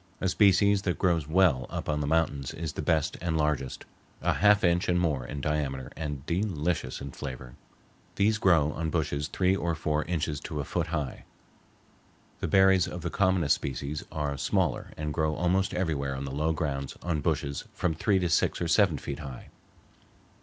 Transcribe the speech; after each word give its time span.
A 0.19 0.27
species 0.27 0.81
that 0.81 0.97
grows 0.97 1.27
well 1.27 1.67
up 1.69 1.87
on 1.87 2.01
the 2.01 2.07
mountains 2.07 2.55
is 2.55 2.73
the 2.73 2.81
best 2.81 3.17
and 3.21 3.37
largest, 3.37 3.85
a 4.23 4.33
half 4.33 4.63
inch 4.63 4.89
and 4.89 4.99
more 4.99 5.27
in 5.27 5.41
diameter 5.41 5.91
and 5.95 6.25
delicious 6.25 7.01
in 7.01 7.11
flavor. 7.11 7.53
These 8.15 8.39
grow 8.39 8.71
on 8.71 8.89
bushes 8.89 9.27
three 9.27 9.55
or 9.55 9.75
four 9.75 10.03
inches 10.05 10.39
to 10.39 10.59
a 10.59 10.63
foot 10.63 10.87
high. 10.87 11.23
The 12.39 12.47
berries 12.47 12.87
of 12.87 13.01
the 13.03 13.11
commonest 13.11 13.53
species 13.53 14.03
are 14.11 14.35
smaller 14.37 14.89
and 14.97 15.13
grow 15.13 15.35
almost 15.35 15.71
everywhere 15.71 16.15
on 16.15 16.25
the 16.25 16.31
low 16.31 16.51
grounds 16.51 16.97
on 17.03 17.21
bushes 17.21 17.65
from 17.71 17.93
three 17.93 18.17
to 18.17 18.29
six 18.29 18.59
or 18.59 18.67
seven 18.67 18.97
feet 18.97 19.19
high. 19.19 19.49